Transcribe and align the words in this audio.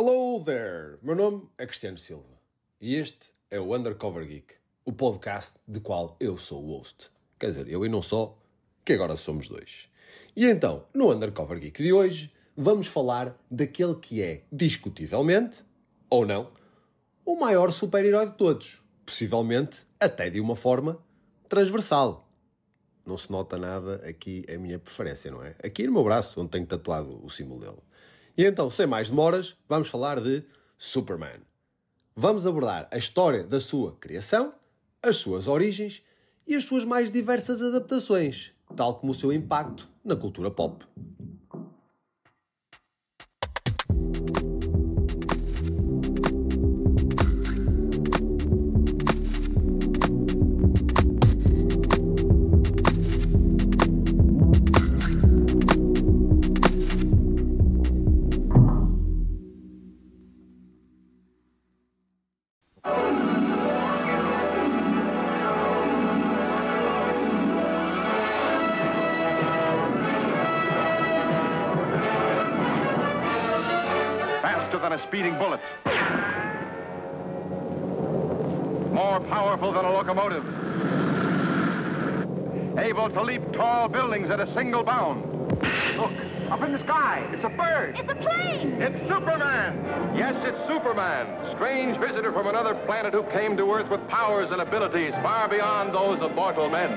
Hello 0.00 0.40
there! 0.44 0.96
Meu 1.02 1.16
nome 1.16 1.48
é 1.58 1.66
Cristiano 1.66 1.98
Silva 1.98 2.38
e 2.80 2.94
este 2.94 3.32
é 3.50 3.58
o 3.58 3.74
Undercover 3.74 4.24
Geek, 4.24 4.54
o 4.84 4.92
podcast 4.92 5.54
de 5.66 5.80
qual 5.80 6.16
eu 6.20 6.38
sou 6.38 6.62
o 6.62 6.76
host. 6.76 7.10
Quer 7.36 7.48
dizer, 7.48 7.68
eu 7.68 7.84
e 7.84 7.88
não 7.88 8.00
só, 8.00 8.38
que 8.84 8.92
agora 8.92 9.16
somos 9.16 9.48
dois. 9.48 9.90
E 10.36 10.46
então, 10.46 10.84
no 10.94 11.10
Undercover 11.10 11.58
Geek 11.58 11.82
de 11.82 11.92
hoje, 11.92 12.32
vamos 12.56 12.86
falar 12.86 13.36
daquele 13.50 13.96
que 13.96 14.22
é, 14.22 14.44
discutivelmente, 14.52 15.64
ou 16.08 16.24
não, 16.24 16.52
o 17.24 17.34
maior 17.34 17.72
super-herói 17.72 18.26
de 18.26 18.36
todos. 18.36 18.80
Possivelmente 19.04 19.84
até 19.98 20.30
de 20.30 20.38
uma 20.38 20.54
forma 20.54 21.04
transversal. 21.48 22.30
Não 23.04 23.18
se 23.18 23.32
nota 23.32 23.58
nada 23.58 23.96
aqui 24.08 24.44
a 24.48 24.56
minha 24.58 24.78
preferência, 24.78 25.28
não 25.28 25.42
é? 25.42 25.56
Aqui 25.60 25.88
no 25.88 25.92
meu 25.92 26.04
braço, 26.04 26.40
onde 26.40 26.50
tenho 26.50 26.66
tatuado 26.66 27.18
o 27.26 27.28
símbolo 27.28 27.58
dele. 27.58 27.87
E 28.38 28.44
então, 28.44 28.70
sem 28.70 28.86
mais 28.86 29.10
demoras, 29.10 29.56
vamos 29.68 29.88
falar 29.88 30.20
de 30.20 30.44
Superman. 30.76 31.40
Vamos 32.14 32.46
abordar 32.46 32.86
a 32.88 32.96
história 32.96 33.42
da 33.42 33.58
sua 33.58 33.96
criação, 33.96 34.54
as 35.02 35.16
suas 35.16 35.48
origens 35.48 36.04
e 36.46 36.54
as 36.54 36.62
suas 36.62 36.84
mais 36.84 37.10
diversas 37.10 37.60
adaptações, 37.60 38.52
tal 38.76 38.94
como 38.94 39.10
o 39.10 39.14
seu 39.14 39.32
impacto 39.32 39.88
na 40.04 40.14
cultura 40.14 40.52
pop. 40.52 40.86
Than 74.88 74.98
a 74.98 75.02
speeding 75.02 75.36
bullet. 75.36 75.60
More 78.90 79.20
powerful 79.20 79.72
than 79.72 79.84
a 79.84 79.92
locomotive. 79.92 80.44
Able 82.78 83.10
to 83.10 83.22
leap 83.22 83.52
tall 83.52 83.88
buildings 83.88 84.30
at 84.30 84.40
a 84.40 84.50
single 84.54 84.82
bound. 84.82 85.24
Look, 85.96 86.12
up 86.50 86.62
in 86.62 86.72
the 86.72 86.78
sky. 86.78 87.28
It's 87.32 87.44
a 87.44 87.50
bird. 87.50 87.98
It's 87.98 88.10
a 88.10 88.14
plane! 88.14 88.80
It's 88.80 89.06
Superman! 89.06 90.16
Yes, 90.16 90.42
it's 90.44 90.58
Superman, 90.66 91.50
strange 91.54 91.98
visitor 91.98 92.32
from 92.32 92.46
another 92.46 92.74
planet 92.86 93.12
who 93.12 93.24
came 93.24 93.58
to 93.58 93.70
Earth 93.70 93.90
with 93.90 94.06
powers 94.08 94.52
and 94.52 94.62
abilities 94.62 95.12
far 95.16 95.48
beyond 95.48 95.92
those 95.92 96.22
of 96.22 96.34
mortal 96.34 96.70
men. 96.70 96.90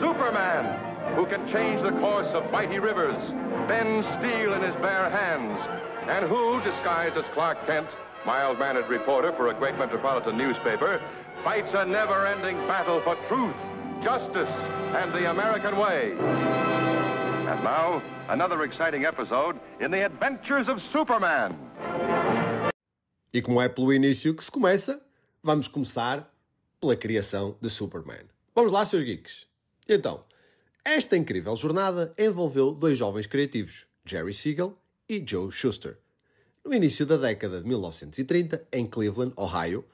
Superman, 0.00 1.14
who 1.14 1.26
can 1.26 1.46
change 1.46 1.80
the 1.82 1.92
course 1.92 2.28
of 2.28 2.50
mighty 2.50 2.80
rivers, 2.80 3.22
bend 3.68 4.02
steel 4.18 4.54
in 4.54 4.62
his 4.62 4.74
bare 4.76 5.10
hands, 5.10 5.60
and 6.08 6.24
who, 6.24 6.58
disguised 6.62 7.16
as 7.18 7.26
Clark 7.34 7.66
Kent, 7.66 7.86
mild-mannered 8.24 8.88
reporter 8.88 9.30
for 9.32 9.48
a 9.48 9.54
great 9.54 9.78
metropolitan 9.78 10.38
newspaper, 10.38 11.00
fights 11.44 11.74
a 11.74 11.84
never-ending 11.84 12.56
battle 12.66 13.00
for 13.02 13.14
truth, 13.28 13.54
justice, 14.00 14.50
and 14.96 15.12
the 15.12 15.30
American 15.30 15.76
way. 15.76 16.12
And 17.46 17.62
now, 17.62 18.02
another 18.28 18.64
exciting 18.64 19.04
episode 19.04 19.60
in 19.80 19.90
the 19.90 20.04
adventures 20.06 20.68
of 20.68 20.80
Superman. 20.82 21.54
E 23.34 23.42
como 23.42 23.60
é 23.60 23.68
pelo 23.68 23.92
início 23.92 24.34
que 24.34 24.42
se 24.42 24.50
começa, 24.50 24.98
vamos 25.42 25.68
começar 25.68 26.26
pela 26.80 26.96
criação 26.96 27.54
de 27.60 27.68
Superman. 27.68 28.24
Vamos 28.54 28.72
lá, 28.72 28.86
seus 28.86 29.04
geeks. 29.04 29.46
Então, 29.86 30.24
esta 30.92 31.18
incrível 31.18 31.54
jornada 31.54 32.14
envolveu 32.18 32.72
dois 32.72 32.96
jovens 32.96 33.26
criativos, 33.26 33.86
Jerry 34.06 34.32
Siegel 34.32 34.74
e 35.06 35.22
Joe 35.24 35.50
Shuster. 35.50 35.98
No 36.64 36.72
início 36.72 37.04
da 37.04 37.18
década 37.18 37.60
de 37.60 37.68
1930, 37.68 38.66
em 38.72 38.86
Cleveland, 38.86 39.34
Ohio, 39.36 39.84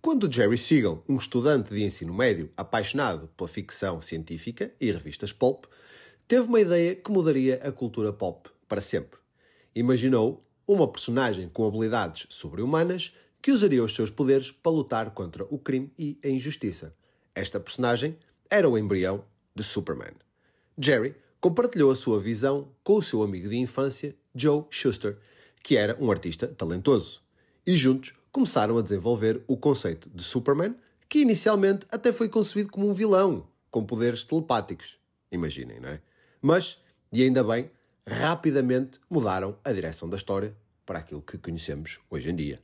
quando 0.00 0.32
Jerry 0.32 0.56
Siegel, 0.56 1.02
um 1.08 1.16
estudante 1.16 1.74
de 1.74 1.82
ensino 1.82 2.14
médio 2.14 2.52
apaixonado 2.56 3.28
pela 3.36 3.48
ficção 3.48 4.00
científica 4.00 4.72
e 4.80 4.92
revistas 4.92 5.32
pulp, 5.32 5.64
teve 6.28 6.46
uma 6.46 6.60
ideia 6.60 6.94
que 6.94 7.10
mudaria 7.10 7.56
a 7.56 7.72
cultura 7.72 8.12
pop 8.12 8.48
para 8.68 8.80
sempre. 8.80 9.18
Imaginou 9.74 10.46
uma 10.68 10.86
personagem 10.86 11.48
com 11.48 11.66
habilidades 11.66 12.28
sobre-humanas 12.30 13.12
que 13.42 13.50
usaria 13.50 13.82
os 13.82 13.94
seus 13.94 14.08
poderes 14.08 14.52
para 14.52 14.70
lutar 14.70 15.10
contra 15.10 15.44
o 15.50 15.58
crime 15.58 15.92
e 15.98 16.16
a 16.24 16.28
injustiça. 16.28 16.94
Esta 17.34 17.58
personagem 17.58 18.16
era 18.48 18.68
o 18.68 18.78
embrião 18.78 19.24
de 19.52 19.64
Superman. 19.64 20.23
Jerry 20.78 21.14
compartilhou 21.40 21.90
a 21.90 21.96
sua 21.96 22.20
visão 22.20 22.68
com 22.82 22.96
o 22.96 23.02
seu 23.02 23.22
amigo 23.22 23.48
de 23.48 23.56
infância, 23.56 24.16
Joe 24.34 24.64
Shuster, 24.70 25.18
que 25.62 25.76
era 25.76 25.96
um 26.02 26.10
artista 26.10 26.48
talentoso. 26.48 27.22
E 27.66 27.76
juntos 27.76 28.14
começaram 28.32 28.76
a 28.76 28.82
desenvolver 28.82 29.42
o 29.46 29.56
conceito 29.56 30.10
de 30.10 30.22
Superman, 30.22 30.74
que 31.08 31.20
inicialmente 31.20 31.86
até 31.90 32.12
foi 32.12 32.28
concebido 32.28 32.70
como 32.70 32.88
um 32.88 32.92
vilão, 32.92 33.46
com 33.70 33.84
poderes 33.84 34.24
telepáticos. 34.24 34.98
Imaginem, 35.30 35.80
não 35.80 35.88
é? 35.90 36.00
Mas, 36.42 36.78
e 37.12 37.22
ainda 37.22 37.44
bem, 37.44 37.70
rapidamente 38.06 39.00
mudaram 39.08 39.56
a 39.64 39.72
direção 39.72 40.08
da 40.08 40.16
história 40.16 40.56
para 40.84 40.98
aquilo 40.98 41.22
que 41.22 41.38
conhecemos 41.38 42.00
hoje 42.10 42.30
em 42.30 42.34
dia. 42.34 42.58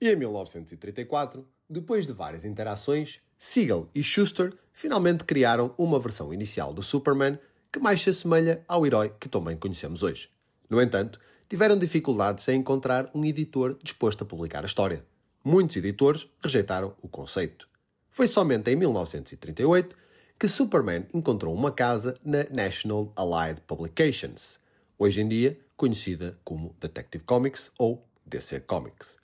E 0.00 0.08
em 0.08 0.16
1934, 0.16 1.48
depois 1.68 2.06
de 2.06 2.12
várias 2.12 2.44
interações, 2.44 3.20
Siegel 3.38 3.88
e 3.94 4.02
Schuster 4.02 4.52
finalmente 4.72 5.24
criaram 5.24 5.72
uma 5.78 6.00
versão 6.00 6.34
inicial 6.34 6.72
do 6.72 6.82
Superman 6.82 7.38
que 7.70 7.78
mais 7.78 8.00
se 8.00 8.10
assemelha 8.10 8.64
ao 8.66 8.84
herói 8.84 9.12
que 9.20 9.28
também 9.28 9.56
conhecemos 9.56 10.02
hoje. 10.02 10.28
No 10.68 10.82
entanto, 10.82 11.20
tiveram 11.48 11.78
dificuldades 11.78 12.46
em 12.48 12.58
encontrar 12.58 13.10
um 13.14 13.24
editor 13.24 13.78
disposto 13.82 14.22
a 14.22 14.26
publicar 14.26 14.64
a 14.64 14.66
história. 14.66 15.04
Muitos 15.44 15.76
editores 15.76 16.28
rejeitaram 16.42 16.94
o 17.00 17.08
conceito. 17.08 17.68
Foi 18.10 18.26
somente 18.26 18.70
em 18.70 18.76
1938 18.76 19.96
que 20.38 20.48
Superman 20.48 21.06
encontrou 21.14 21.54
uma 21.54 21.70
casa 21.70 22.16
na 22.24 22.44
National 22.50 23.12
Allied 23.16 23.60
Publications, 23.62 24.58
hoje 24.98 25.20
em 25.20 25.28
dia 25.28 25.58
conhecida 25.76 26.36
como 26.44 26.74
Detective 26.80 27.22
Comics 27.22 27.70
ou 27.78 28.04
DC 28.26 28.60
Comics. 28.60 29.16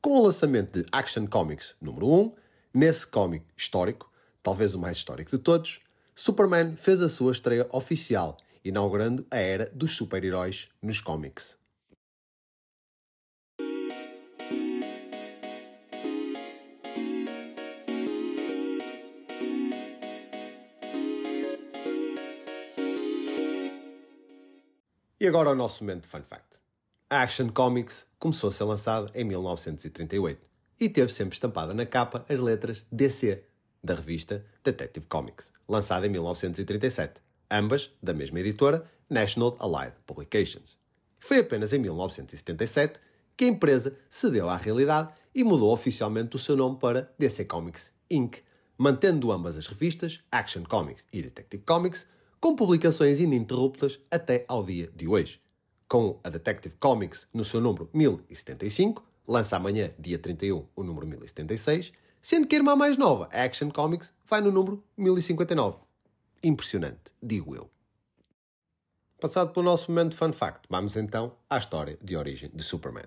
Com 0.00 0.18
o 0.18 0.22
lançamento 0.22 0.80
de 0.80 0.88
Action 0.90 1.26
Comics 1.26 1.74
número 1.80 2.10
1, 2.10 2.32
nesse 2.72 3.06
cómic 3.06 3.44
histórico, 3.56 4.10
talvez 4.42 4.74
o 4.74 4.78
mais 4.78 4.96
histórico 4.96 5.30
de 5.30 5.38
todos, 5.38 5.80
Superman 6.14 6.76
fez 6.76 7.00
a 7.00 7.08
sua 7.08 7.32
estreia 7.32 7.66
oficial, 7.72 8.36
inaugurando 8.64 9.26
a 9.30 9.36
era 9.36 9.70
dos 9.74 9.96
super-heróis 9.96 10.68
nos 10.82 11.00
cómics. 11.00 11.58
E 25.18 25.26
agora 25.26 25.50
o 25.50 25.54
nosso 25.54 25.84
momento 25.84 26.04
de 26.04 26.08
fun 26.08 26.22
fact. 26.22 26.60
A 27.10 27.22
Action 27.22 27.50
Comics 27.50 28.06
começou 28.18 28.48
a 28.48 28.52
ser 28.52 28.64
lançada 28.64 29.10
em 29.14 29.24
1938 29.24 30.49
e 30.80 30.88
teve 30.88 31.12
sempre 31.12 31.34
estampada 31.34 31.74
na 31.74 31.84
capa 31.84 32.24
as 32.28 32.40
letras 32.40 32.86
DC 32.90 33.44
da 33.84 33.94
revista 33.94 34.44
Detective 34.64 35.06
Comics, 35.06 35.52
lançada 35.68 36.06
em 36.06 36.10
1937, 36.10 37.20
ambas 37.50 37.90
da 38.02 38.14
mesma 38.14 38.40
editora, 38.40 38.84
National 39.08 39.56
Allied 39.58 39.94
Publications. 40.06 40.78
Foi 41.18 41.38
apenas 41.38 41.72
em 41.72 41.78
1977 41.78 42.98
que 43.36 43.44
a 43.44 43.48
empresa 43.48 43.96
cedeu 44.08 44.48
à 44.48 44.56
realidade 44.56 45.12
e 45.34 45.44
mudou 45.44 45.72
oficialmente 45.72 46.36
o 46.36 46.38
seu 46.38 46.56
nome 46.56 46.78
para 46.78 47.12
DC 47.18 47.44
Comics 47.44 47.92
Inc., 48.10 48.38
mantendo 48.76 49.30
ambas 49.30 49.56
as 49.56 49.66
revistas, 49.66 50.20
Action 50.32 50.62
Comics 50.64 51.04
e 51.12 51.20
Detective 51.20 51.62
Comics, 51.64 52.06
com 52.40 52.56
publicações 52.56 53.20
ininterruptas 53.20 54.00
até 54.10 54.44
ao 54.48 54.64
dia 54.64 54.90
de 54.96 55.06
hoje. 55.06 55.40
Com 55.86 56.18
a 56.24 56.30
Detective 56.30 56.74
Comics 56.76 57.26
no 57.32 57.44
seu 57.44 57.60
número 57.60 57.90
1075, 57.92 59.04
lança 59.26 59.56
amanhã, 59.56 59.92
dia 59.98 60.18
31, 60.18 60.66
o 60.74 60.82
número 60.82 61.06
1076, 61.06 61.92
sendo 62.20 62.46
que 62.46 62.54
a 62.54 62.58
irmã 62.58 62.76
mais 62.76 62.96
nova, 62.96 63.28
Action 63.32 63.70
Comics, 63.70 64.12
vai 64.26 64.40
no 64.40 64.50
número 64.50 64.82
1059. 64.96 65.78
Impressionante, 66.42 67.12
digo 67.22 67.54
eu. 67.54 67.70
Passado 69.20 69.52
pelo 69.52 69.66
nosso 69.66 69.90
momento 69.90 70.12
de 70.12 70.16
fun 70.16 70.32
fact, 70.32 70.66
vamos 70.70 70.96
então 70.96 71.36
à 71.48 71.58
história 71.58 71.98
de 72.02 72.16
origem 72.16 72.50
de 72.54 72.62
Superman. 72.62 73.04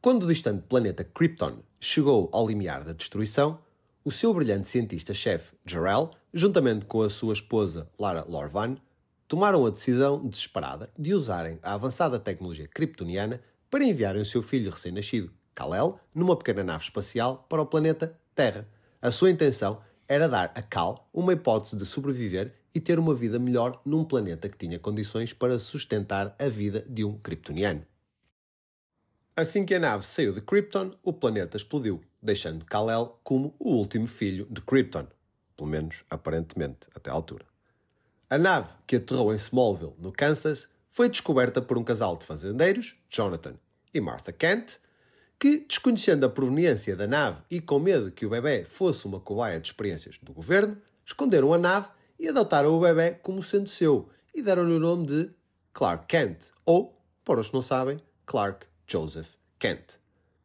Quando 0.00 0.24
o 0.24 0.26
distante 0.26 0.64
planeta 0.68 1.04
Krypton 1.04 1.58
chegou 1.78 2.28
ao 2.32 2.46
limiar 2.46 2.82
da 2.82 2.92
destruição, 2.92 3.60
o 4.04 4.10
seu 4.10 4.34
brilhante 4.34 4.68
cientista-chefe, 4.68 5.54
Jor-El, 5.64 6.10
juntamente 6.34 6.86
com 6.86 7.02
a 7.02 7.08
sua 7.08 7.34
esposa, 7.34 7.88
Lara 7.96 8.24
Lorvan, 8.28 8.76
tomaram 9.28 9.64
a 9.64 9.70
decisão 9.70 10.26
desesperada 10.26 10.90
de 10.98 11.14
usarem 11.14 11.60
a 11.62 11.74
avançada 11.74 12.18
tecnologia 12.18 12.66
kryptoniana 12.66 13.40
para 13.72 13.86
enviarem 13.86 14.20
o 14.20 14.24
seu 14.26 14.42
filho 14.42 14.70
recém-nascido, 14.70 15.32
Kal-El, 15.54 15.98
numa 16.14 16.36
pequena 16.36 16.62
nave 16.62 16.84
espacial 16.84 17.46
para 17.48 17.62
o 17.62 17.66
planeta 17.66 18.14
Terra. 18.34 18.68
A 19.00 19.10
sua 19.10 19.30
intenção 19.30 19.80
era 20.06 20.28
dar 20.28 20.52
a 20.54 20.60
Kal 20.60 21.08
uma 21.10 21.32
hipótese 21.32 21.74
de 21.74 21.86
sobreviver 21.86 22.52
e 22.74 22.78
ter 22.78 22.98
uma 22.98 23.14
vida 23.14 23.38
melhor 23.38 23.80
num 23.82 24.04
planeta 24.04 24.46
que 24.46 24.58
tinha 24.58 24.78
condições 24.78 25.32
para 25.32 25.58
sustentar 25.58 26.36
a 26.38 26.48
vida 26.50 26.84
de 26.86 27.02
um 27.02 27.16
kryptoniano. 27.16 27.82
Assim 29.34 29.64
que 29.64 29.74
a 29.74 29.80
nave 29.80 30.04
saiu 30.04 30.34
de 30.34 30.42
Krypton, 30.42 30.94
o 31.02 31.10
planeta 31.10 31.56
explodiu, 31.56 32.02
deixando 32.20 32.66
Kal-El 32.66 33.18
como 33.24 33.54
o 33.58 33.70
último 33.70 34.06
filho 34.06 34.46
de 34.50 34.60
Krypton, 34.60 35.06
pelo 35.56 35.70
menos 35.70 36.04
aparentemente 36.10 36.88
até 36.94 37.10
à 37.10 37.14
altura. 37.14 37.46
A 38.28 38.36
nave 38.36 38.68
que 38.86 38.96
aterrou 38.96 39.32
em 39.32 39.36
Smallville, 39.36 39.94
no 39.98 40.12
Kansas, 40.12 40.68
foi 40.92 41.08
descoberta 41.08 41.62
por 41.62 41.78
um 41.78 41.82
casal 41.82 42.18
de 42.18 42.26
fazendeiros, 42.26 42.94
Jonathan 43.08 43.54
e 43.94 44.00
Martha 44.00 44.30
Kent, 44.30 44.76
que, 45.40 45.64
desconhecendo 45.66 46.24
a 46.24 46.28
proveniência 46.28 46.94
da 46.94 47.06
nave 47.06 47.40
e 47.50 47.62
com 47.62 47.78
medo 47.78 48.12
que 48.12 48.26
o 48.26 48.30
bebê 48.30 48.62
fosse 48.64 49.06
uma 49.06 49.18
cobaia 49.18 49.58
de 49.58 49.68
experiências 49.68 50.18
do 50.22 50.34
governo, 50.34 50.76
esconderam 51.04 51.52
a 51.54 51.58
nave 51.58 51.88
e 52.20 52.28
adotaram 52.28 52.76
o 52.76 52.80
bebê 52.80 53.12
como 53.22 53.42
sendo 53.42 53.70
seu 53.70 54.10
e 54.34 54.42
deram-lhe 54.42 54.74
o 54.74 54.78
nome 54.78 55.06
de 55.06 55.30
Clark 55.72 56.06
Kent, 56.06 56.50
ou, 56.66 56.94
para 57.24 57.40
os 57.40 57.48
que 57.48 57.54
não 57.54 57.62
sabem, 57.62 57.98
Clark 58.26 58.66
Joseph 58.86 59.30
Kent. 59.58 59.98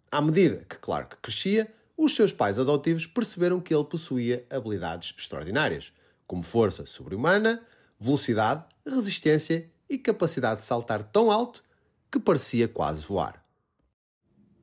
À 0.10 0.22
medida 0.22 0.66
que 0.68 0.78
Clark 0.78 1.18
crescia, 1.22 1.70
os 1.98 2.16
seus 2.16 2.32
pais 2.32 2.58
adotivos 2.58 3.06
perceberam 3.06 3.60
que 3.60 3.76
ele 3.76 3.84
possuía 3.84 4.46
habilidades 4.50 5.14
extraordinárias, 5.18 5.92
como 6.26 6.42
força 6.42 6.86
sobre-humana, 6.86 7.62
velocidade, 8.00 8.64
resistência 8.86 9.70
e 9.90 9.98
capacidade 9.98 10.62
de 10.62 10.66
saltar 10.66 11.04
tão 11.04 11.32
alto 11.32 11.64
que 12.12 12.20
parecia 12.20 12.68
quase 12.68 13.06
voar. 13.06 13.44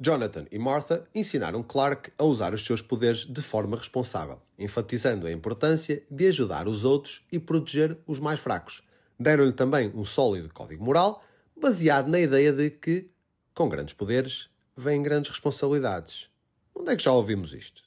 Jonathan 0.00 0.44
e 0.50 0.59
Martha 0.59 1.09
ensinaram 1.15 1.62
Clark 1.62 2.12
a 2.19 2.25
usar 2.25 2.53
os 2.53 2.65
seus 2.65 2.82
poderes 2.82 3.25
de 3.25 3.41
forma 3.41 3.76
responsável, 3.76 4.41
enfatizando 4.59 5.26
a 5.26 5.32
importância 5.32 6.05
de 6.11 6.26
ajudar 6.26 6.67
os 6.67 6.85
outros 6.85 7.25
e 7.31 7.38
proteger 7.38 7.97
os 8.06 8.19
mais 8.19 8.41
fracos. 8.41 8.82
Deram-lhe 9.19 9.53
também 9.53 9.93
um 9.94 10.05
sólido 10.05 10.53
código 10.53 10.85
moral, 10.85 11.23
baseado 11.56 12.09
na 12.09 12.19
ideia 12.19 12.53
de 12.53 12.70
que, 12.70 13.09
com 13.55 13.69
grandes 13.69 13.94
poderes, 13.94 14.50
vêm 14.77 15.03
grandes 15.03 15.31
responsabilidades. 15.31 16.29
Onde 16.75 16.93
é 16.93 16.97
que 16.97 17.03
já 17.03 17.12
ouvimos 17.12 17.55
isto? 17.55 17.82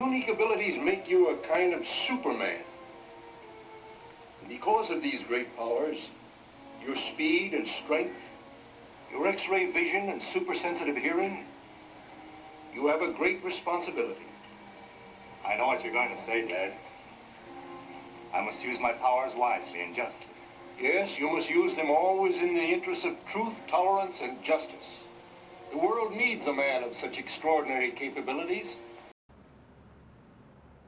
Unique 0.00 0.30
abilities 0.30 0.82
make 0.82 1.10
you 1.10 1.28
a 1.28 1.36
kind 1.38 1.74
of 1.74 1.84
Superman. 2.06 2.62
Because 4.48 4.90
of 4.92 5.02
these 5.02 5.22
great 5.26 5.48
powers, 5.56 5.98
your 6.84 6.96
speed 7.12 7.54
and 7.54 7.66
strength, 7.84 8.16
your 9.12 9.26
X-ray 9.26 9.72
vision 9.72 10.08
and 10.08 10.22
super-sensitive 10.32 10.96
hearing, 10.96 11.44
you 12.74 12.86
have 12.86 13.02
a 13.02 13.12
great 13.12 13.44
responsibility. 13.44 14.26
I 15.46 15.56
know 15.56 15.66
what 15.66 15.82
you're 15.82 15.92
going 15.92 16.14
to 16.14 16.22
say, 16.22 16.46
Dad. 16.48 16.72
I 18.32 18.42
must 18.42 18.62
use 18.62 18.78
my 18.80 18.92
powers 18.92 19.32
wisely 19.36 19.82
and 19.82 19.94
justly. 19.94 20.26
Yes, 20.80 21.18
you 21.18 21.30
must 21.30 21.50
use 21.50 21.76
them 21.76 21.90
always 21.90 22.36
in 22.36 22.54
the 22.54 22.60
interests 22.60 23.04
of 23.04 23.12
truth, 23.32 23.54
tolerance, 23.68 24.16
and 24.22 24.42
justice. 24.44 24.86
The 25.72 25.78
world 25.78 26.12
needs 26.12 26.46
a 26.46 26.52
man 26.52 26.84
of 26.84 26.94
such 26.94 27.18
extraordinary 27.18 27.90
capabilities. 27.92 28.76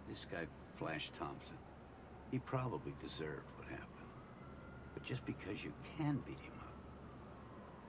This 0.08 0.24
guy, 0.30 0.46
Flash 0.78 1.10
Thompson, 1.18 1.58
he 2.30 2.38
probably 2.38 2.94
deserved 3.00 3.46
what 3.56 3.68
happened. 3.68 3.91
But 5.02 5.08
just 5.08 5.25
because 5.26 5.64
you 5.64 5.72
can 5.96 6.22
beat 6.26 6.38
him 6.38 6.52
up 6.60 6.72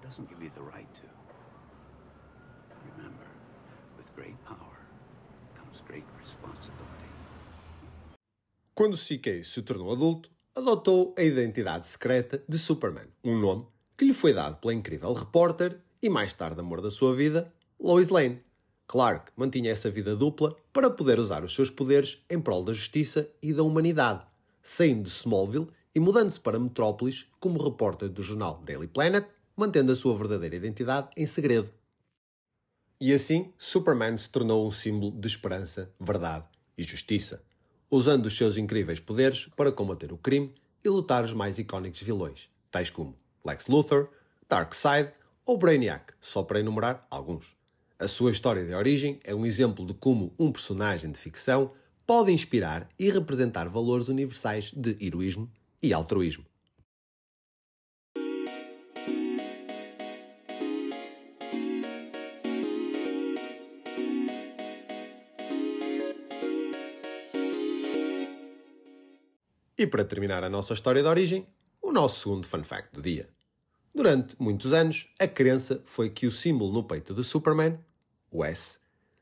doesn't 0.01 0.27
give 0.29 0.41
you 0.41 0.49
the 0.55 0.61
right 0.61 0.91
to. 0.95 1.07
Remember, 2.95 3.27
with 3.97 4.07
great 4.15 4.35
power 4.45 4.77
comes 5.55 5.81
great 5.87 6.05
responsibility. 6.19 7.09
Quando 8.73 8.97
CK 8.97 9.43
se 9.43 9.61
tornou 9.61 9.91
adulto, 9.91 10.31
adotou 10.55 11.13
a 11.17 11.21
identidade 11.21 11.85
secreta 11.85 12.43
de 12.49 12.57
Superman, 12.57 13.07
um 13.23 13.39
nome 13.39 13.67
que 13.95 14.05
lhe 14.05 14.13
foi 14.13 14.33
dado 14.33 14.57
pela 14.57 14.73
incrível 14.73 15.13
repórter 15.13 15.79
e 16.01 16.09
mais 16.09 16.33
tarde 16.33 16.59
amor 16.59 16.81
da 16.81 16.89
sua 16.89 17.15
vida, 17.15 17.53
Lois 17.79 18.09
Lane. 18.09 18.41
Clark 18.87 19.31
mantinha 19.37 19.71
essa 19.71 19.89
vida 19.89 20.15
dupla 20.15 20.55
para 20.73 20.89
poder 20.89 21.19
usar 21.19 21.43
os 21.43 21.53
seus 21.53 21.69
poderes 21.69 22.23
em 22.29 22.41
prol 22.41 22.63
da 22.63 22.73
justiça 22.73 23.29
e 23.41 23.53
da 23.53 23.63
humanidade, 23.63 24.25
saindo 24.61 25.03
de 25.03 25.09
Smallville 25.09 25.69
e 25.95 25.99
mudando-se 25.99 26.39
para 26.39 26.59
Metrópolis 26.59 27.27
como 27.39 27.63
repórter 27.63 28.09
do 28.09 28.23
jornal 28.23 28.61
Daily 28.65 28.87
Planet, 28.87 29.27
mantendo 29.55 29.91
a 29.91 29.95
sua 29.95 30.17
verdadeira 30.17 30.55
identidade 30.55 31.09
em 31.15 31.25
segredo. 31.25 31.69
E 32.99 33.13
assim, 33.13 33.53
Superman 33.57 34.15
se 34.17 34.29
tornou 34.29 34.67
um 34.67 34.71
símbolo 34.71 35.11
de 35.11 35.27
esperança, 35.27 35.91
verdade 35.99 36.45
e 36.77 36.83
justiça, 36.83 37.43
usando 37.91 38.25
os 38.25 38.35
seus 38.35 38.57
incríveis 38.57 38.99
poderes 38.99 39.47
para 39.55 39.71
combater 39.71 40.11
o 40.11 40.17
crime 40.17 40.53
e 40.83 40.89
lutar 40.89 41.23
os 41.23 41.33
mais 41.33 41.59
icónicos 41.59 42.01
vilões, 42.01 42.49
tais 42.71 42.89
como 42.89 43.15
Lex 43.45 43.67
Luthor, 43.67 44.09
Darkseid 44.49 45.11
ou 45.45 45.57
Brainiac, 45.57 46.13
só 46.19 46.43
para 46.43 46.59
enumerar 46.59 47.05
alguns. 47.11 47.55
A 47.99 48.07
sua 48.07 48.31
história 48.31 48.65
de 48.65 48.73
origem 48.73 49.19
é 49.23 49.35
um 49.35 49.45
exemplo 49.45 49.85
de 49.85 49.93
como 49.93 50.33
um 50.39 50.51
personagem 50.51 51.11
de 51.11 51.19
ficção 51.19 51.71
pode 52.05 52.31
inspirar 52.31 52.89
e 52.97 53.09
representar 53.09 53.69
valores 53.69 54.09
universais 54.09 54.71
de 54.75 54.97
heroísmo 54.99 55.49
e 55.83 55.93
altruísmo. 55.93 56.45
E 69.77 69.85
para 69.85 70.05
terminar 70.05 70.45
a 70.45 70.49
nossa 70.49 70.73
história 70.73 71.01
de 71.01 71.09
origem, 71.09 71.45
o 71.81 71.91
nosso 71.91 72.21
segundo 72.21 72.47
fun 72.47 72.63
fact 72.63 72.93
do 72.93 73.01
dia. 73.01 73.29
Durante 73.93 74.35
muitos 74.41 74.71
anos, 74.71 75.09
a 75.19 75.27
crença 75.27 75.83
foi 75.85 76.09
que 76.09 76.25
o 76.25 76.31
símbolo 76.31 76.71
no 76.71 76.85
peito 76.85 77.13
de 77.13 77.21
Superman, 77.21 77.77
o 78.31 78.45
S, 78.45 78.79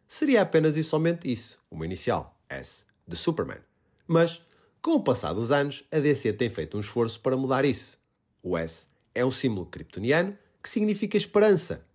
seria 0.08 0.44
apenas 0.44 0.78
e 0.78 0.84
somente 0.84 1.32
isso, 1.32 1.60
uma 1.72 1.84
inicial, 1.84 2.40
S, 2.48 2.86
de 3.08 3.18
Superman. 3.18 3.58
Mas, 4.06 4.42
com 4.82 4.96
o 4.96 5.04
passar 5.04 5.34
dos 5.34 5.52
anos, 5.52 5.84
a 5.92 6.00
DC 6.00 6.34
tem 6.34 6.50
feito 6.50 6.76
um 6.76 6.80
esforço 6.80 7.20
para 7.20 7.38
mudar 7.38 7.66
isso. 7.66 8.00
O 8.42 8.58
S 8.58 8.88
é 9.14 9.24
um 9.24 9.32
símbolo 9.32 9.68
kryptoniano 9.68 10.38
que 10.62 10.70
significa 10.70 11.18
esperança 11.18 11.86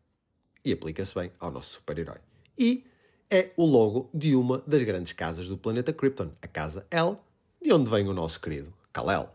e 0.64 0.72
aplica-se 0.72 1.14
bem 1.14 1.32
ao 1.40 1.50
nosso 1.50 1.75
super-herói. 1.75 2.18
E 2.58 2.84
é 3.28 3.50
o 3.56 3.64
logo 3.64 4.08
de 4.14 4.37
uma 4.37 4.62
das 4.66 4.82
grandes 4.82 5.12
casas 5.12 5.49
do 5.49 5.58
planeta 5.58 5.92
Krypton, 5.92 6.30
a 6.40 6.46
Casa 6.46 6.87
L, 6.90 7.16
de 7.61 7.72
onde 7.72 7.90
vem 7.90 8.08
o 8.08 8.14
nosso 8.14 8.40
querido 8.40 8.72
Kal-El. 8.92 9.34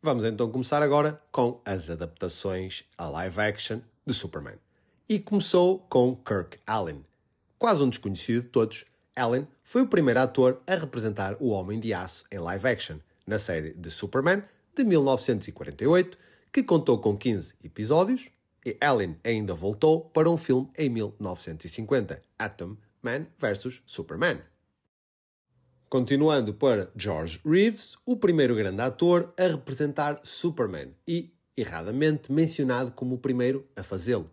Vamos 0.00 0.24
então 0.24 0.48
começar 0.50 0.82
agora 0.82 1.20
com 1.32 1.60
as 1.64 1.90
adaptações 1.90 2.84
a 2.96 3.08
live 3.08 3.40
action 3.40 3.80
de 4.06 4.14
Superman. 4.14 4.54
E 5.08 5.18
começou 5.18 5.80
com 5.88 6.14
Kirk 6.16 6.58
Allen. 6.66 7.04
Quase 7.58 7.82
um 7.82 7.88
desconhecido 7.88 8.42
de 8.42 8.48
todos, 8.48 8.84
Allen 9.16 9.48
foi 9.64 9.82
o 9.82 9.88
primeiro 9.88 10.20
ator 10.20 10.62
a 10.66 10.74
representar 10.74 11.36
o 11.40 11.48
Homem 11.48 11.80
de 11.80 11.94
Aço 11.94 12.24
em 12.30 12.38
live 12.38 12.68
action, 12.68 12.98
na 13.26 13.38
série 13.38 13.72
de 13.72 13.90
Superman 13.90 14.42
de 14.76 14.84
1948, 14.84 16.18
que 16.52 16.62
contou 16.62 16.98
com 16.98 17.16
15 17.16 17.54
episódios, 17.64 18.28
e 18.64 18.76
Allen 18.80 19.16
ainda 19.24 19.54
voltou 19.54 20.02
para 20.02 20.28
um 20.28 20.36
filme 20.36 20.68
em 20.76 20.90
1950, 20.90 22.22
Atom 22.38 22.76
Man 23.02 23.26
vs 23.38 23.80
Superman. 23.86 24.40
Continuando 25.88 26.52
para 26.52 26.90
George 26.94 27.40
Reeves, 27.44 27.96
o 28.04 28.16
primeiro 28.16 28.54
grande 28.54 28.82
ator 28.82 29.32
a 29.38 29.46
representar 29.46 30.20
Superman 30.24 30.92
e, 31.06 31.32
erradamente, 31.56 32.30
mencionado 32.30 32.92
como 32.92 33.14
o 33.14 33.18
primeiro 33.18 33.66
a 33.76 33.82
fazê-lo. 33.82 34.30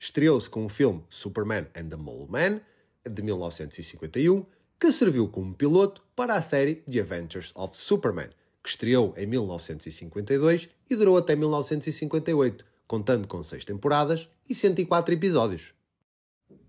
Estreou-se 0.00 0.50
com 0.50 0.64
o 0.64 0.68
filme 0.68 1.04
Superman 1.08 1.66
and 1.76 1.88
the 1.88 1.96
Mole 1.96 2.26
Man, 2.28 2.60
de 3.08 3.22
1951, 3.22 4.46
que 4.78 4.92
serviu 4.92 5.28
como 5.28 5.54
piloto 5.54 6.02
para 6.14 6.34
a 6.34 6.42
série 6.42 6.76
The 6.90 7.00
Adventures 7.00 7.52
of 7.54 7.76
Superman, 7.76 8.30
que 8.62 8.68
estreou 8.68 9.14
em 9.16 9.26
1952 9.26 10.68
e 10.90 10.96
durou 10.96 11.16
até 11.16 11.36
1958, 11.36 12.64
contando 12.86 13.28
com 13.28 13.42
seis 13.42 13.64
temporadas 13.64 14.28
e 14.48 14.54
104 14.54 15.14
episódios. 15.14 15.74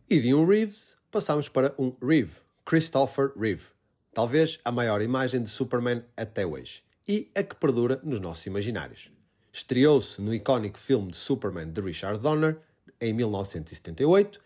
E 0.09 0.19
de 0.19 0.33
um 0.33 0.45
Reeves, 0.45 0.97
passamos 1.09 1.49
para 1.49 1.73
um 1.77 1.91
Reeve, 2.01 2.35
Christopher 2.63 3.31
Reeve 3.37 3.75
talvez 4.15 4.61
a 4.63 4.71
maior 4.71 5.01
imagem 5.01 5.43
de 5.43 5.49
Superman 5.49 6.01
até 6.15 6.45
hoje, 6.45 6.81
e 7.05 7.29
a 7.35 7.43
que 7.43 7.53
perdura 7.53 7.99
nos 8.01 8.21
nossos 8.21 8.45
imaginários. 8.45 9.11
Estreou-se 9.51 10.21
no 10.21 10.33
icónico 10.33 10.79
filme 10.79 11.11
de 11.11 11.17
Superman 11.17 11.69
de 11.69 11.81
Richard 11.81 12.21
Donner 12.21 12.57
em 12.99 13.13
1978 13.13 14.41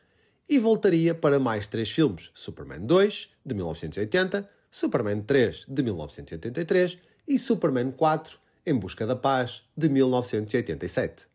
e 0.50 0.58
voltaria 0.58 1.14
para 1.14 1.40
mais 1.40 1.68
três 1.68 1.92
filmes: 1.92 2.32
Superman 2.34 2.82
2 2.82 3.30
de 3.46 3.54
1980, 3.54 4.50
Superman 4.72 5.22
3 5.22 5.66
de 5.68 5.84
1983 5.84 6.98
e 7.28 7.38
Superman 7.38 7.92
4 7.92 8.40
Em 8.66 8.74
Busca 8.74 9.06
da 9.06 9.16
Paz 9.16 9.62
de 9.78 9.88
1987. 9.88 11.28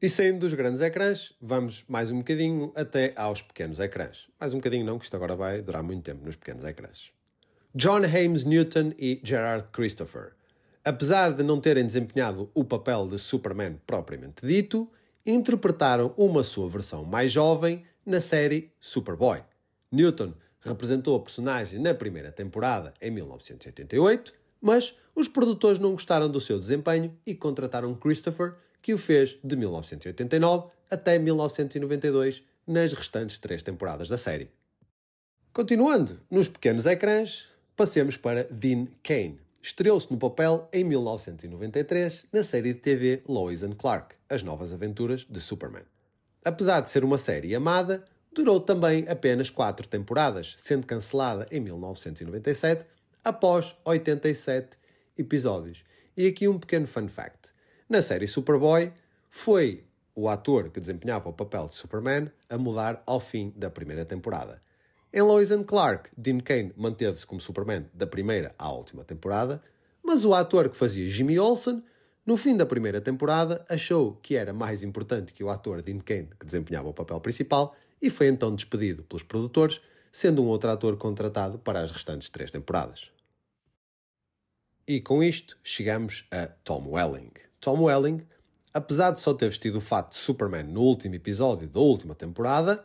E 0.00 0.08
saindo 0.08 0.38
dos 0.38 0.54
grandes 0.54 0.80
ecrãs, 0.80 1.34
vamos 1.40 1.84
mais 1.88 2.10
um 2.10 2.18
bocadinho 2.18 2.72
até 2.74 3.12
aos 3.16 3.42
pequenos 3.42 3.80
ecrãs. 3.80 4.28
Mais 4.40 4.54
um 4.54 4.58
bocadinho 4.58 4.86
não, 4.86 4.98
que 4.98 5.04
isto 5.04 5.16
agora 5.16 5.34
vai 5.34 5.60
durar 5.60 5.82
muito 5.82 6.04
tempo 6.04 6.24
nos 6.24 6.36
pequenos 6.36 6.64
ecrãs. 6.64 7.10
John 7.74 8.02
Hames 8.04 8.44
Newton 8.44 8.92
e 8.96 9.20
Gerard 9.24 9.68
Christopher. 9.72 10.32
Apesar 10.84 11.32
de 11.32 11.42
não 11.42 11.60
terem 11.60 11.84
desempenhado 11.84 12.48
o 12.54 12.64
papel 12.64 13.08
de 13.08 13.18
Superman 13.18 13.80
propriamente 13.86 14.46
dito, 14.46 14.88
interpretaram 15.26 16.14
uma 16.16 16.42
sua 16.42 16.68
versão 16.68 17.04
mais 17.04 17.32
jovem 17.32 17.84
na 18.08 18.20
série 18.20 18.72
Superboy. 18.80 19.42
Newton 19.92 20.32
representou 20.60 21.14
a 21.16 21.20
personagem 21.20 21.78
na 21.78 21.92
primeira 21.92 22.32
temporada 22.32 22.94
em 23.02 23.10
1988, 23.10 24.32
mas 24.60 24.96
os 25.14 25.28
produtores 25.28 25.78
não 25.78 25.92
gostaram 25.92 26.28
do 26.28 26.40
seu 26.40 26.58
desempenho 26.58 27.14
e 27.26 27.34
contrataram 27.34 27.94
Christopher 27.94 28.54
que 28.80 28.94
o 28.94 28.98
fez 28.98 29.38
de 29.44 29.54
1989 29.54 30.68
até 30.90 31.18
1992 31.18 32.42
nas 32.66 32.94
restantes 32.94 33.38
três 33.38 33.62
temporadas 33.62 34.08
da 34.08 34.16
série. 34.16 34.50
Continuando 35.52 36.18
nos 36.30 36.48
pequenos 36.48 36.86
ecrãs, 36.86 37.46
passemos 37.76 38.16
para 38.16 38.44
Dean 38.44 38.86
Kane. 39.02 39.38
Estreou-se 39.60 40.10
no 40.10 40.16
papel 40.16 40.66
em 40.72 40.82
1993 40.82 42.24
na 42.32 42.42
série 42.42 42.72
de 42.72 42.80
TV 42.80 43.22
Lois 43.28 43.62
and 43.62 43.74
Clark, 43.74 44.14
As 44.30 44.42
Novas 44.42 44.72
Aventuras 44.72 45.26
de 45.28 45.40
Superman. 45.40 45.84
Apesar 46.48 46.80
de 46.80 46.88
ser 46.88 47.04
uma 47.04 47.18
série 47.18 47.54
amada, 47.54 48.02
durou 48.32 48.58
também 48.58 49.04
apenas 49.06 49.50
quatro 49.50 49.86
temporadas, 49.86 50.54
sendo 50.56 50.86
cancelada 50.86 51.46
em 51.50 51.60
1997 51.60 52.86
após 53.22 53.76
87 53.84 54.78
episódios. 55.18 55.84
E 56.16 56.26
aqui 56.26 56.48
um 56.48 56.58
pequeno 56.58 56.86
fun 56.86 57.06
fact. 57.06 57.52
Na 57.86 58.00
série 58.00 58.26
Superboy, 58.26 58.90
foi 59.28 59.84
o 60.14 60.26
ator 60.26 60.70
que 60.70 60.80
desempenhava 60.80 61.28
o 61.28 61.34
papel 61.34 61.68
de 61.68 61.74
Superman 61.74 62.32
a 62.48 62.56
mudar 62.56 63.02
ao 63.04 63.20
fim 63.20 63.52
da 63.54 63.68
primeira 63.68 64.06
temporada. 64.06 64.62
Em 65.12 65.20
Lois 65.20 65.52
and 65.52 65.64
Clark, 65.64 66.08
Dean 66.16 66.40
Kane 66.40 66.72
manteve-se 66.78 67.26
como 67.26 67.42
Superman 67.42 67.84
da 67.92 68.06
primeira 68.06 68.54
à 68.58 68.72
última 68.72 69.04
temporada, 69.04 69.62
mas 70.02 70.24
o 70.24 70.32
ator 70.32 70.70
que 70.70 70.78
fazia 70.78 71.06
Jimmy 71.10 71.38
Olsen, 71.38 71.84
no 72.28 72.36
fim 72.36 72.54
da 72.54 72.66
primeira 72.66 73.00
temporada, 73.00 73.64
achou 73.70 74.18
que 74.22 74.36
era 74.36 74.52
mais 74.52 74.82
importante 74.82 75.32
que 75.32 75.42
o 75.42 75.48
ator 75.48 75.80
Dean 75.80 75.98
Kane 75.98 76.28
que 76.38 76.44
desempenhava 76.44 76.86
o 76.86 76.92
papel 76.92 77.18
principal 77.22 77.74
e 78.02 78.10
foi 78.10 78.26
então 78.26 78.54
despedido 78.54 79.02
pelos 79.02 79.22
produtores, 79.22 79.80
sendo 80.12 80.42
um 80.42 80.46
outro 80.46 80.68
ator 80.68 80.94
contratado 80.98 81.58
para 81.58 81.80
as 81.80 81.90
restantes 81.90 82.28
três 82.28 82.50
temporadas. 82.50 83.10
E 84.86 85.00
com 85.00 85.22
isto 85.22 85.56
chegamos 85.64 86.26
a 86.30 86.48
Tom 86.48 86.90
Welling. 86.90 87.32
Tom 87.62 87.84
Welling, 87.84 88.20
apesar 88.74 89.12
de 89.12 89.20
só 89.20 89.32
ter 89.32 89.48
vestido 89.48 89.78
o 89.78 89.80
fato 89.80 90.10
de 90.10 90.16
Superman 90.16 90.64
no 90.64 90.82
último 90.82 91.14
episódio 91.14 91.66
da 91.66 91.80
última 91.80 92.14
temporada, 92.14 92.84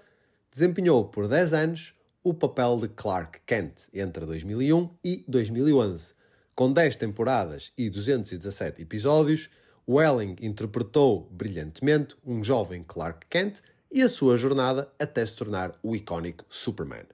desempenhou 0.49 1.03
por 1.09 1.27
10 1.27 1.51
anos 1.51 1.93
o 2.23 2.33
papel 2.33 2.77
de 2.79 2.87
Clark 2.87 3.41
Kent 3.45 3.73
entre 3.93 4.25
2001 4.25 4.89
e 5.03 5.25
2011. 5.27 6.13
Com 6.55 6.71
10 6.71 6.97
temporadas 6.97 7.73
e 7.75 7.89
217 7.89 8.79
episódios, 8.83 9.49
Welling 9.89 10.35
interpretou 10.39 11.27
brilhantemente 11.31 12.15
um 12.23 12.43
jovem 12.43 12.83
Clark 12.87 13.25
Kent 13.27 13.59
e 13.91 14.03
a 14.03 14.09
sua 14.09 14.37
jornada 14.37 14.87
até 14.99 15.25
se 15.25 15.35
tornar 15.35 15.73
o 15.81 15.95
icónico 15.95 16.45
Superman. 16.47 17.05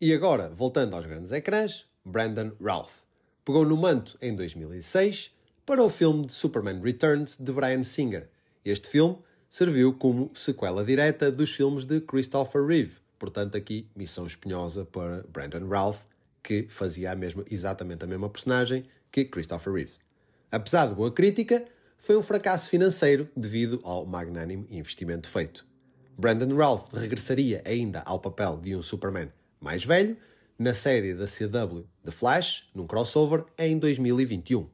E 0.00 0.14
agora, 0.14 0.48
voltando 0.48 0.94
aos 0.94 1.04
grandes 1.04 1.32
ecrãs, 1.32 1.84
Brandon 2.04 2.52
Routh 2.60 3.04
pegou 3.44 3.64
no 3.64 3.76
manto 3.76 4.16
em 4.22 4.36
2006 4.36 5.34
para 5.64 5.82
o 5.82 5.90
filme 5.90 6.26
de 6.26 6.32
Superman 6.32 6.80
Returns 6.80 7.36
de 7.36 7.52
Bryan 7.52 7.82
Singer. 7.82 8.28
Este 8.64 8.88
filme 8.88 9.18
serviu 9.48 9.92
como 9.92 10.30
sequela 10.32 10.84
direta 10.84 11.28
dos 11.32 11.52
filmes 11.52 11.84
de 11.84 12.00
Christopher 12.00 12.64
Reeve, 12.64 12.98
portanto 13.18 13.56
aqui 13.56 13.88
missão 13.96 14.26
espinhosa 14.26 14.84
para 14.84 15.24
Brandon 15.28 15.66
Routh, 15.66 16.04
que 16.46 16.68
fazia 16.68 17.10
a 17.10 17.16
mesma, 17.16 17.44
exatamente 17.50 18.04
a 18.04 18.06
mesma 18.06 18.30
personagem 18.30 18.86
que 19.10 19.24
Christopher 19.24 19.72
Reeve. 19.72 19.94
Apesar 20.48 20.86
de 20.86 20.94
boa 20.94 21.10
crítica, 21.10 21.66
foi 21.98 22.16
um 22.16 22.22
fracasso 22.22 22.70
financeiro 22.70 23.28
devido 23.36 23.80
ao 23.82 24.06
magnânimo 24.06 24.64
investimento 24.70 25.28
feito. 25.28 25.66
Brandon 26.16 26.54
Routh 26.54 26.92
regressaria 26.94 27.64
ainda 27.66 28.00
ao 28.06 28.20
papel 28.20 28.60
de 28.60 28.76
um 28.76 28.80
Superman 28.80 29.28
mais 29.60 29.84
velho 29.84 30.16
na 30.56 30.72
série 30.72 31.14
da 31.14 31.26
CW 31.26 31.84
The 32.04 32.12
Flash, 32.12 32.70
num 32.72 32.86
crossover, 32.86 33.44
em 33.58 33.76
2021. 33.76 34.70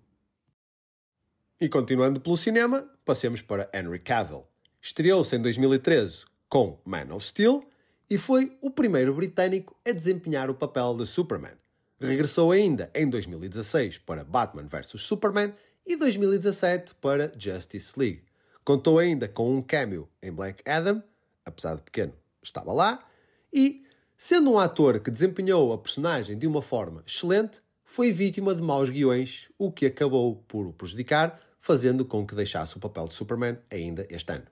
E 1.59 1.71
continuando 1.71 2.21
pelo 2.21 2.37
cinema, 2.37 2.87
passemos 3.03 3.41
para 3.41 3.71
Henry 3.73 3.99
Cavill. 3.99 4.45
Estreou-se 4.83 5.35
em 5.35 5.41
2013 5.41 6.27
com 6.51 6.79
Man 6.85 7.15
of 7.15 7.25
Steel 7.25 7.65
e 8.11 8.19
foi 8.19 8.59
o 8.61 8.71
primeiro 8.71 9.15
britânico 9.15 9.75
a 9.89 9.91
desempenhar 9.91 10.51
o 10.51 10.55
papel 10.55 10.95
de 10.99 11.07
Superman. 11.07 11.62
Regressou 12.03 12.51
ainda 12.51 12.91
em 12.95 13.09
2016 13.09 13.99
para 13.99 14.25
Batman 14.25 14.67
vs 14.67 15.01
Superman 15.01 15.55
e 15.87 15.97
2017 15.97 16.97
para 16.97 17.33
Justice 17.39 17.97
League. 17.97 18.25
Contou 18.65 18.99
ainda 18.99 19.29
com 19.29 19.55
um 19.55 19.63
cameo 19.63 20.09
em 20.21 20.33
Black 20.33 20.69
Adam, 20.69 21.03
apesar 21.45 21.77
de 21.77 21.83
pequeno, 21.83 22.13
estava 22.43 22.73
lá, 22.73 23.07
e, 23.53 23.85
sendo 24.17 24.53
um 24.53 24.59
ator 24.59 24.99
que 24.99 25.11
desempenhou 25.13 25.73
a 25.73 25.79
personagem 25.79 26.37
de 26.37 26.47
uma 26.47 26.61
forma 26.61 27.05
excelente, 27.07 27.61
foi 27.85 28.11
vítima 28.11 28.53
de 28.53 28.63
maus 28.63 28.91
guiões, 28.91 29.49
o 29.57 29.71
que 29.71 29.87
acabou 29.87 30.37
por 30.49 30.67
o 30.67 30.73
prejudicar 30.73 31.41
fazendo 31.61 32.05
com 32.05 32.27
que 32.27 32.35
deixasse 32.35 32.77
o 32.77 32.81
papel 32.81 33.07
de 33.07 33.15
Superman 33.15 33.59
ainda 33.71 34.05
este 34.11 34.33
ano. 34.33 34.47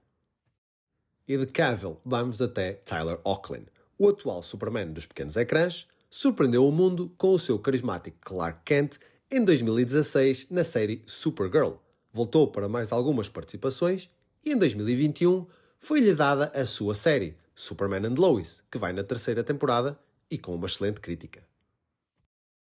E 1.27 1.37
de 1.37 1.47
Cavill 1.47 2.01
vamos 2.05 2.41
até 2.41 2.75
Tyler 2.75 3.19
Hoechlin, 3.25 3.67
o 3.99 4.09
atual 4.09 4.41
Superman 4.43 4.93
dos 4.93 5.07
pequenos 5.07 5.37
ecrãs, 5.37 5.89
surpreendeu 6.11 6.67
o 6.67 6.73
mundo 6.73 7.15
com 7.17 7.33
o 7.33 7.39
seu 7.39 7.59
carismático 7.59 8.19
Clark 8.21 8.61
Kent 8.65 8.97
em 9.31 9.45
2016 9.45 10.49
na 10.51 10.65
série 10.65 11.03
Supergirl. 11.07 11.75
Voltou 12.13 12.49
para 12.49 12.69
mais 12.69 12.91
algumas 12.91 13.29
participações 13.29 14.11
e 14.45 14.53
em 14.53 14.59
2021 14.59 15.47
foi-lhe 15.79 16.13
dada 16.15 16.51
a 16.53 16.67
sua 16.67 16.95
série 16.95 17.37
Superman 17.55 18.07
and 18.07 18.17
Lois, 18.19 18.65
que 18.71 18.79
vai 18.79 18.93
na 18.93 19.05
terceira 19.05 19.45
temporada 19.45 19.97
e 20.29 20.37
com 20.37 20.55
uma 20.55 20.67
excelente 20.67 21.01
crítica. 21.01 21.43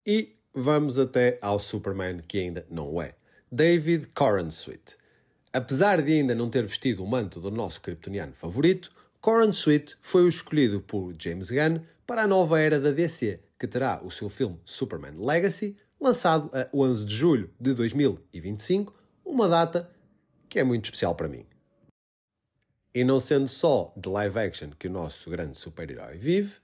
E 0.06 0.36
vamos 0.54 1.00
até 1.00 1.40
ao 1.42 1.60
Superman 1.60 2.22
que 2.28 2.38
ainda 2.38 2.66
não 2.70 3.02
é. 3.02 3.16
David 3.52 4.08
Corenswet. 4.14 4.96
Apesar 5.52 6.04
de 6.04 6.14
ainda 6.14 6.36
não 6.36 6.50
ter 6.50 6.66
vestido 6.66 7.04
o 7.04 7.08
manto 7.08 7.40
do 7.40 7.50
nosso 7.50 7.82
kryptoniano 7.82 8.34
favorito, 8.34 8.92
Corenswet 9.20 9.98
foi 10.02 10.24
o 10.24 10.30
escolhido 10.30 10.80
por 10.80 11.16
James 11.18 11.50
Gunn 11.50 11.80
para 12.10 12.24
a 12.24 12.28
nova 12.28 12.60
era 12.60 12.80
da 12.80 12.90
DC, 12.90 13.40
que 13.60 13.68
terá 13.68 14.02
o 14.04 14.10
seu 14.10 14.30
filme 14.30 14.60
Superman 14.66 15.14
Legacy, 15.24 15.78
lançado 16.02 16.50
a 16.58 16.68
11 16.76 17.06
de 17.06 17.16
julho 17.16 17.54
de 17.62 17.72
2025, 17.76 18.92
uma 19.24 19.48
data 19.48 19.88
que 20.50 20.58
é 20.58 20.64
muito 20.64 20.86
especial 20.86 21.14
para 21.14 21.28
mim. 21.28 21.46
E 22.96 23.04
não 23.04 23.20
sendo 23.20 23.48
só 23.48 23.94
de 23.96 24.10
live 24.10 24.40
action 24.40 24.72
que 24.72 24.88
o 24.88 24.92
nosso 24.92 25.30
grande 25.30 25.60
super-herói 25.60 26.18
vive, 26.18 26.56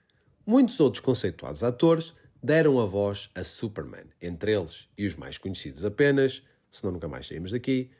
muitos 0.47 0.79
outros 0.79 0.99
conceituados 1.01 1.63
atores 1.63 2.15
deram 2.41 2.79
a 2.79 2.87
voz 2.87 3.29
a 3.35 3.43
Superman, 3.43 4.05
entre 4.19 4.51
eles 4.51 4.87
e 4.97 5.05
os 5.05 5.15
mais 5.15 5.37
conhecidos 5.37 5.85
apenas 5.85 6.41
senão 6.71 6.93
nunca 6.93 7.07
mais 7.07 7.27
saímos 7.27 7.51
daqui, 7.51 7.91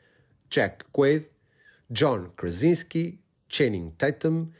Jack 0.50 0.84
Quaid, 0.92 1.30
John 1.88 2.28
Krasinski, 2.36 3.20
Channing 3.48 3.90
Tatum 3.90 4.50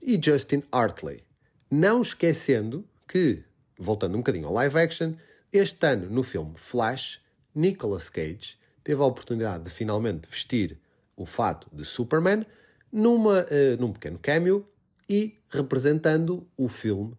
e 0.00 0.16
Justin 0.22 0.62
Hartley. 0.70 1.25
Não 1.70 2.00
esquecendo 2.00 2.84
que, 3.08 3.42
voltando 3.76 4.14
um 4.14 4.18
bocadinho 4.18 4.46
ao 4.46 4.52
live 4.52 4.78
action, 4.78 5.14
este 5.52 5.84
ano 5.84 6.08
no 6.08 6.22
filme 6.22 6.54
Flash, 6.56 7.20
Nicolas 7.54 8.08
Cage 8.08 8.56
teve 8.84 9.02
a 9.02 9.04
oportunidade 9.04 9.64
de 9.64 9.70
finalmente 9.70 10.28
vestir 10.28 10.78
o 11.16 11.26
fato 11.26 11.68
de 11.72 11.84
Superman 11.84 12.46
numa, 12.92 13.40
uh, 13.40 13.80
num 13.80 13.92
pequeno 13.92 14.18
cameo 14.18 14.68
e 15.08 15.40
representando 15.48 16.46
o 16.56 16.68
filme 16.68 17.16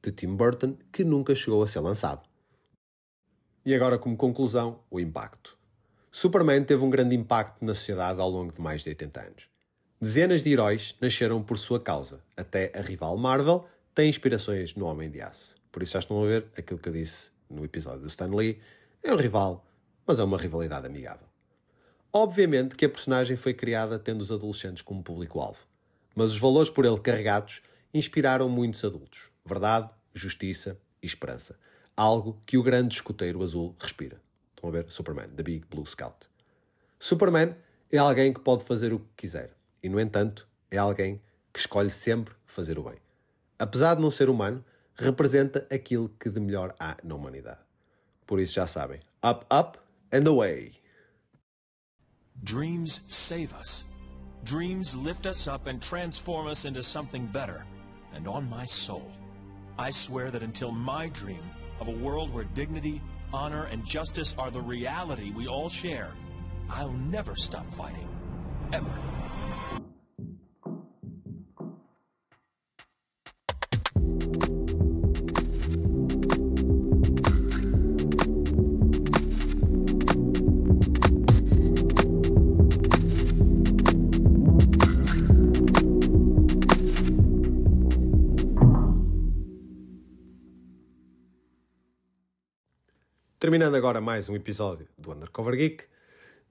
de 0.00 0.12
Tim 0.12 0.36
Burton 0.36 0.76
que 0.92 1.02
nunca 1.02 1.34
chegou 1.34 1.62
a 1.62 1.66
ser 1.66 1.80
lançado. 1.80 2.22
E 3.66 3.74
agora, 3.74 3.98
como 3.98 4.16
conclusão, 4.16 4.80
o 4.88 5.00
impacto. 5.00 5.58
Superman 6.12 6.62
teve 6.62 6.84
um 6.84 6.90
grande 6.90 7.16
impacto 7.16 7.64
na 7.64 7.74
sociedade 7.74 8.20
ao 8.20 8.30
longo 8.30 8.52
de 8.52 8.60
mais 8.60 8.82
de 8.82 8.90
80 8.90 9.20
anos. 9.20 9.48
Dezenas 10.00 10.42
de 10.42 10.52
heróis 10.52 10.94
nasceram 11.00 11.42
por 11.42 11.58
sua 11.58 11.80
causa. 11.80 12.22
Até 12.36 12.72
a 12.74 12.80
rival 12.80 13.16
Marvel 13.16 13.66
tem 13.98 14.08
inspirações 14.08 14.76
no 14.76 14.86
Homem 14.86 15.10
de 15.10 15.20
Aço. 15.20 15.56
Por 15.72 15.82
isso 15.82 15.94
já 15.94 15.98
estão 15.98 16.22
a 16.22 16.24
ver 16.24 16.46
aquilo 16.56 16.78
que 16.78 16.88
eu 16.88 16.92
disse 16.92 17.32
no 17.50 17.64
episódio 17.64 18.02
do 18.02 18.06
Stan 18.06 18.32
Lee. 18.32 18.60
É 19.02 19.12
um 19.12 19.16
rival, 19.16 19.66
mas 20.06 20.20
é 20.20 20.22
uma 20.22 20.38
rivalidade 20.38 20.86
amigável. 20.86 21.26
Obviamente 22.12 22.76
que 22.76 22.84
a 22.84 22.88
personagem 22.88 23.36
foi 23.36 23.54
criada 23.54 23.98
tendo 23.98 24.20
os 24.20 24.30
adolescentes 24.30 24.82
como 24.82 25.02
público-alvo, 25.02 25.66
mas 26.14 26.30
os 26.30 26.38
valores 26.38 26.70
por 26.70 26.84
ele 26.84 27.00
carregados 27.00 27.60
inspiraram 27.92 28.48
muitos 28.48 28.84
adultos. 28.84 29.30
Verdade, 29.44 29.90
justiça 30.14 30.78
e 31.02 31.06
esperança. 31.06 31.58
Algo 31.96 32.40
que 32.46 32.56
o 32.56 32.62
grande 32.62 32.94
escoteiro 32.94 33.42
azul 33.42 33.74
respira. 33.80 34.22
Estão 34.54 34.70
a 34.70 34.72
ver? 34.72 34.88
Superman, 34.88 35.28
The 35.30 35.42
Big 35.42 35.66
Blue 35.68 35.84
Scout. 35.84 36.28
Superman 37.00 37.56
é 37.90 37.98
alguém 37.98 38.32
que 38.32 38.38
pode 38.38 38.62
fazer 38.62 38.92
o 38.92 39.00
que 39.00 39.08
quiser 39.16 39.56
e, 39.82 39.88
no 39.88 39.98
entanto, 39.98 40.46
é 40.70 40.76
alguém 40.76 41.20
que 41.52 41.58
escolhe 41.58 41.90
sempre 41.90 42.32
fazer 42.46 42.78
o 42.78 42.84
bem. 42.84 43.07
Apesar 43.58 43.96
de 43.96 44.02
não 44.02 44.10
ser 44.10 44.30
humano, 44.30 44.64
representa 44.94 45.66
aquilo 45.72 46.08
que 46.10 46.30
de 46.30 46.40
melhor 46.40 46.74
há 46.78 46.96
na 47.02 47.14
humanidade. 47.14 47.60
Por 48.26 48.38
isso 48.38 48.54
já 48.54 48.66
sabem, 48.66 49.00
up, 49.24 49.46
up 49.52 49.78
and 50.12 50.28
away. 50.28 50.72
Dreams 52.42 53.02
save 53.08 53.52
us. 53.60 53.86
Dreams 54.44 54.94
lift 54.94 55.26
us 55.26 55.48
up 55.48 55.66
and 55.66 55.80
transform 55.80 56.46
us 56.46 56.64
into 56.64 56.82
something 56.82 57.26
better. 57.26 57.64
And 58.14 58.28
on 58.28 58.48
my 58.48 58.64
soul, 58.64 59.10
I 59.78 59.90
swear 59.90 60.30
that 60.30 60.42
until 60.42 60.70
my 60.70 61.08
dream 61.08 61.42
of 61.80 61.88
a 61.88 61.92
world 61.92 62.32
where 62.32 62.44
dignity, 62.54 63.00
honor, 63.32 63.64
and 63.64 63.84
justice 63.84 64.34
are 64.38 64.50
the 64.50 64.60
reality 64.60 65.32
we 65.32 65.48
all 65.48 65.68
share, 65.68 66.12
I'll 66.70 66.92
never 66.92 67.34
stop 67.34 67.72
fighting. 67.74 68.08
Ever. 68.72 68.90
Terminando 93.48 93.76
agora 93.76 93.98
mais 93.98 94.28
um 94.28 94.36
episódio 94.36 94.86
do 94.98 95.10
Undercover 95.10 95.56
Geek, 95.56 95.84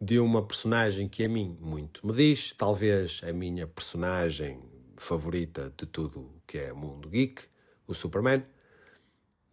de 0.01 0.17
uma 0.17 0.43
personagem 0.43 1.07
que 1.07 1.23
a 1.23 1.29
mim 1.29 1.55
muito 1.61 2.03
me 2.03 2.11
diz, 2.11 2.55
talvez 2.57 3.21
a 3.23 3.31
minha 3.31 3.67
personagem 3.67 4.59
favorita 4.95 5.71
de 5.77 5.85
tudo 5.85 6.41
que 6.47 6.57
é 6.57 6.73
mundo 6.73 7.07
geek, 7.07 7.43
o 7.85 7.93
Superman. 7.93 8.43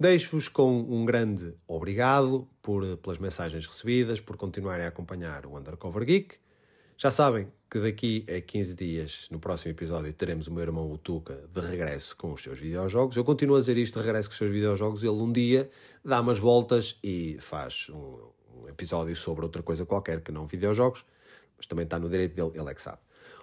Deixo-vos 0.00 0.48
com 0.48 0.74
um 0.88 1.04
grande 1.04 1.54
obrigado 1.68 2.48
por, 2.62 2.96
pelas 2.96 3.18
mensagens 3.18 3.66
recebidas, 3.66 4.22
por 4.22 4.38
continuarem 4.38 4.86
a 4.86 4.88
acompanhar 4.88 5.44
o 5.44 5.54
Undercover 5.54 6.02
Geek. 6.06 6.36
Já 6.96 7.10
sabem 7.10 7.52
que 7.74 7.80
daqui 7.80 8.24
a 8.28 8.40
15 8.40 8.72
dias, 8.76 9.26
no 9.32 9.40
próximo 9.40 9.72
episódio, 9.72 10.12
teremos 10.12 10.46
o 10.46 10.52
meu 10.52 10.62
irmão 10.62 10.92
o 10.92 10.96
Tuca 10.96 11.40
de 11.52 11.60
regresso 11.60 12.16
com 12.16 12.32
os 12.32 12.40
seus 12.40 12.60
videojogos. 12.60 13.16
Eu 13.16 13.24
continuo 13.24 13.56
a 13.56 13.58
dizer 13.58 13.76
isto 13.76 13.98
de 13.98 14.06
regresso 14.06 14.28
com 14.28 14.32
os 14.32 14.38
seus 14.38 14.52
videojogos. 14.52 15.02
Ele 15.02 15.10
um 15.10 15.32
dia 15.32 15.68
dá 16.04 16.20
umas 16.20 16.38
voltas 16.38 16.96
e 17.02 17.36
faz 17.40 17.88
um, 17.90 18.30
um 18.62 18.68
episódio 18.68 19.16
sobre 19.16 19.44
outra 19.44 19.60
coisa 19.60 19.84
qualquer 19.84 20.20
que 20.20 20.30
não 20.30 20.46
videojogos, 20.46 21.04
mas 21.56 21.66
também 21.66 21.82
está 21.82 21.98
no 21.98 22.08
direito 22.08 22.36
dele, 22.36 22.52
ele 22.54 22.70
é 22.70 22.74
que 22.74 22.80
sabe. 22.80 22.98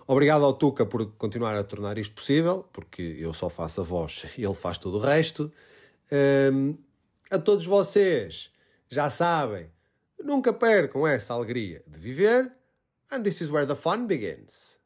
Obrigado 0.07 0.45
ao 0.45 0.53
Tuca 0.53 0.85
por 0.85 1.05
continuar 1.17 1.53
a 1.57 1.63
tornar 1.65 1.97
isto 1.97 2.15
possível, 2.15 2.65
porque 2.71 3.17
eu 3.19 3.33
só 3.33 3.49
faço 3.49 3.81
a 3.81 3.83
voz 3.83 4.27
e 4.39 4.45
ele 4.45 4.53
faz 4.53 4.77
tudo 4.77 4.95
o 4.95 5.01
resto. 5.01 5.51
Um, 6.53 6.77
a 7.29 7.37
todos 7.37 7.65
vocês, 7.65 8.49
já 8.89 9.09
sabem, 9.09 9.69
nunca 10.23 10.53
percam 10.53 11.05
essa 11.05 11.33
alegria 11.33 11.83
de 11.85 11.99
viver 11.99 12.60
And 13.11 13.25
this 13.25 13.41
is 13.41 13.51
where 13.51 13.65
the 13.65 13.75
fun 13.75 14.07
begins. 14.07 14.77